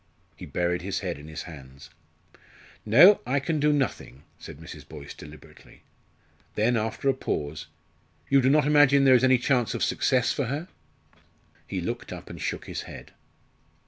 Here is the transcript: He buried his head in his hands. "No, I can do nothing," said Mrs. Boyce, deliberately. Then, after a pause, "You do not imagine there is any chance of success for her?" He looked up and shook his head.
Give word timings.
He 0.35 0.47
buried 0.47 0.81
his 0.81 1.01
head 1.01 1.19
in 1.19 1.27
his 1.27 1.43
hands. 1.43 1.91
"No, 2.87 3.21
I 3.23 3.39
can 3.39 3.59
do 3.59 3.71
nothing," 3.71 4.23
said 4.39 4.57
Mrs. 4.57 4.87
Boyce, 4.89 5.13
deliberately. 5.13 5.83
Then, 6.55 6.75
after 6.75 7.07
a 7.07 7.13
pause, 7.13 7.67
"You 8.27 8.41
do 8.41 8.49
not 8.49 8.65
imagine 8.65 9.03
there 9.03 9.13
is 9.13 9.23
any 9.23 9.37
chance 9.37 9.75
of 9.75 9.83
success 9.83 10.33
for 10.33 10.45
her?" 10.45 10.67
He 11.67 11.81
looked 11.81 12.11
up 12.11 12.31
and 12.31 12.41
shook 12.41 12.65
his 12.65 12.81
head. 12.89 13.11